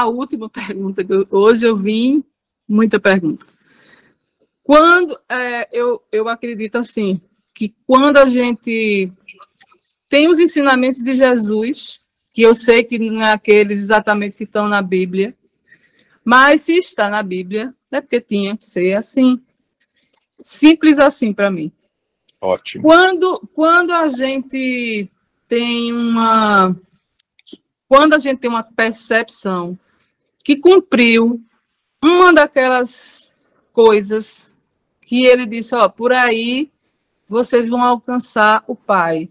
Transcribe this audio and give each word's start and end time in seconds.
a 0.00 0.06
última 0.06 0.48
pergunta, 0.48 1.04
que 1.04 1.12
eu, 1.12 1.26
hoje 1.30 1.66
eu 1.66 1.76
vim 1.76 2.24
muita 2.68 2.98
pergunta. 2.98 3.46
Quando 4.62 5.18
é, 5.28 5.68
eu, 5.72 6.02
eu 6.12 6.28
acredito 6.28 6.76
assim, 6.76 7.20
que 7.54 7.74
quando 7.86 8.16
a 8.16 8.28
gente 8.28 9.12
tem 10.08 10.28
os 10.28 10.38
ensinamentos 10.38 11.02
de 11.02 11.14
Jesus, 11.14 11.98
que 12.32 12.42
eu 12.42 12.54
sei 12.54 12.84
que 12.84 12.98
não 12.98 13.22
é 13.22 13.32
aqueles 13.32 13.80
exatamente 13.80 14.36
que 14.36 14.44
estão 14.44 14.68
na 14.68 14.80
Bíblia, 14.80 15.36
mas 16.24 16.62
se 16.62 16.74
está 16.74 17.08
na 17.08 17.22
Bíblia, 17.22 17.74
é 17.90 18.00
porque 18.00 18.20
tinha 18.20 18.56
que 18.56 18.64
ser 18.64 18.96
assim. 18.96 19.40
Simples 20.42 20.98
assim 20.98 21.32
para 21.32 21.50
mim. 21.50 21.72
Ótimo. 22.40 22.82
Quando, 22.82 23.40
quando 23.54 23.92
a 23.92 24.08
gente 24.08 25.10
tem 25.46 25.92
uma. 25.92 26.74
Quando 27.88 28.14
a 28.14 28.18
gente 28.18 28.38
tem 28.38 28.48
uma 28.48 28.62
percepção 28.62 29.76
que 30.42 30.56
cumpriu 30.56 31.40
uma 32.02 32.32
daquelas 32.32 33.32
coisas 33.72 34.56
que 35.00 35.24
ele 35.24 35.46
disse, 35.46 35.74
ó, 35.74 35.88
por 35.88 36.12
aí 36.12 36.70
vocês 37.28 37.68
vão 37.68 37.82
alcançar 37.82 38.64
o 38.66 38.74
Pai. 38.74 39.28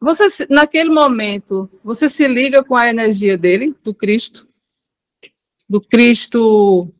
Você, 0.00 0.46
naquele 0.50 0.90
momento, 0.90 1.70
você 1.82 2.08
se 2.08 2.26
liga 2.26 2.62
com 2.62 2.76
a 2.76 2.88
energia 2.88 3.38
dele, 3.38 3.74
do 3.82 3.94
Cristo, 3.94 4.46
do 5.68 5.80
Cristo 5.80 6.92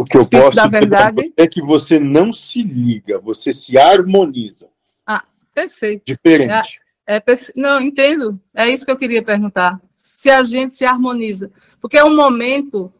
o 0.00 0.04
que 0.04 0.16
eu 0.16 0.26
posso 0.26 0.56
da 0.56 0.66
verdade 0.66 1.30
é 1.36 1.46
que 1.46 1.60
você 1.60 1.98
não 1.98 2.32
se 2.32 2.62
liga, 2.62 3.18
você 3.18 3.52
se 3.52 3.76
harmoniza. 3.76 4.70
Ah, 5.06 5.22
perfeito. 5.54 6.04
Diferente. 6.06 6.79
É, 7.10 7.18
perfe... 7.18 7.52
Não, 7.56 7.80
entendo. 7.80 8.38
É 8.54 8.68
isso 8.68 8.86
que 8.86 8.92
eu 8.92 8.96
queria 8.96 9.20
perguntar. 9.20 9.80
Se 9.96 10.30
a 10.30 10.44
gente 10.44 10.74
se 10.74 10.84
harmoniza. 10.84 11.50
Porque 11.80 11.98
é 11.98 12.04
um 12.04 12.14
momento, 12.14 12.92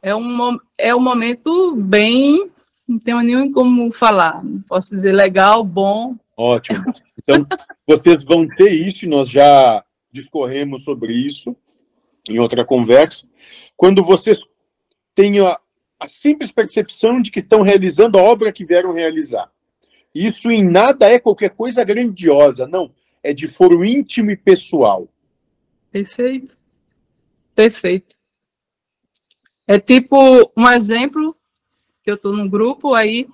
é 0.00 0.14
um, 0.14 0.56
é 0.78 0.94
um 0.94 1.00
momento 1.00 1.74
bem. 1.74 2.48
Não 2.86 3.00
tenho 3.00 3.20
nem 3.22 3.50
como 3.50 3.90
falar. 3.90 4.44
Não 4.44 4.60
posso 4.60 4.94
dizer 4.94 5.10
legal, 5.10 5.64
bom. 5.64 6.14
Ótimo. 6.36 6.84
Então, 7.18 7.44
vocês 7.84 8.22
vão 8.22 8.46
ter 8.46 8.70
isso, 8.70 9.08
nós 9.08 9.28
já 9.28 9.84
discorremos 10.12 10.84
sobre 10.84 11.12
isso 11.12 11.56
em 12.28 12.38
outra 12.38 12.64
conversa. 12.64 13.26
Quando 13.76 14.04
vocês 14.04 14.38
têm 15.16 15.40
a, 15.40 15.58
a 15.98 16.06
simples 16.06 16.52
percepção 16.52 17.20
de 17.20 17.32
que 17.32 17.40
estão 17.40 17.62
realizando 17.62 18.20
a 18.20 18.22
obra 18.22 18.52
que 18.52 18.64
vieram 18.64 18.92
realizar. 18.92 19.50
Isso 20.14 20.48
em 20.48 20.62
nada 20.62 21.10
é 21.10 21.18
qualquer 21.18 21.50
coisa 21.50 21.82
grandiosa, 21.82 22.68
não. 22.68 22.94
É 23.26 23.32
de 23.32 23.48
foro 23.48 23.84
íntimo 23.84 24.30
e 24.30 24.36
pessoal. 24.36 25.08
Perfeito. 25.90 26.56
Perfeito. 27.56 28.14
É 29.66 29.80
tipo 29.80 30.16
um 30.56 30.70
exemplo 30.70 31.36
que 32.04 32.10
eu 32.12 32.14
estou 32.14 32.32
num 32.32 32.48
grupo 32.48 32.94
aí. 32.94 33.28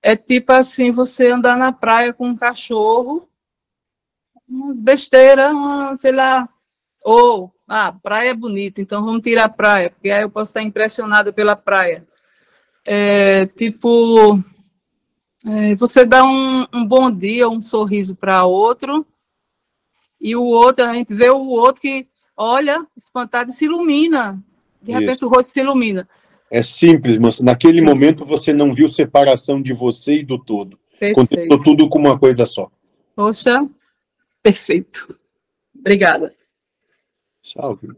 É 0.00 0.14
tipo 0.14 0.52
assim, 0.52 0.92
você 0.92 1.26
andar 1.26 1.58
na 1.58 1.72
praia 1.72 2.12
com 2.12 2.28
um 2.28 2.36
cachorro, 2.36 3.28
uma 4.48 4.72
besteira, 4.72 5.50
uma, 5.50 5.96
sei 5.96 6.12
lá, 6.12 6.48
ou 7.04 7.52
ah, 7.66 7.92
praia 8.00 8.30
é 8.30 8.34
bonita, 8.34 8.80
então 8.80 9.04
vamos 9.04 9.22
tirar 9.22 9.46
a 9.46 9.48
praia, 9.48 9.90
porque 9.90 10.10
aí 10.10 10.22
eu 10.22 10.30
posso 10.30 10.50
estar 10.50 10.62
impressionada 10.62 11.32
pela 11.32 11.56
praia. 11.56 12.06
É, 12.84 13.46
tipo, 13.46 14.38
é, 15.46 15.74
você 15.76 16.04
dá 16.04 16.24
um, 16.24 16.66
um, 16.72 16.86
bom 16.86 17.10
dia, 17.10 17.48
um 17.48 17.60
sorriso 17.60 18.14
para 18.14 18.44
outro, 18.44 19.06
e 20.20 20.34
o 20.34 20.42
outro, 20.42 20.84
a 20.84 20.94
gente 20.94 21.12
vê 21.12 21.28
o 21.30 21.46
outro 21.48 21.82
que 21.82 22.08
olha, 22.36 22.86
espantado, 22.96 23.50
e 23.50 23.52
se 23.52 23.66
ilumina. 23.66 24.42
De 24.82 24.90
Isso. 24.90 25.00
repente 25.00 25.24
o 25.24 25.28
rosto 25.28 25.52
se 25.52 25.60
ilumina. 25.60 26.08
É 26.50 26.62
simples, 26.62 27.18
mas 27.18 27.40
naquele 27.40 27.80
momento 27.80 28.24
você 28.24 28.52
não 28.52 28.74
viu 28.74 28.88
separação 28.88 29.60
de 29.60 29.72
você 29.72 30.20
e 30.20 30.24
do 30.24 30.38
todo. 30.38 30.78
Perfeito. 30.98 31.62
tudo 31.62 31.88
com 31.88 31.98
uma 31.98 32.18
coisa 32.18 32.46
só. 32.46 32.70
Poxa, 33.14 33.68
perfeito. 34.42 35.18
Obrigada. 35.78 36.34
Salve. 37.42 37.88